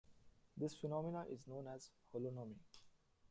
[0.57, 2.57] This phenomenon is known as holonomy.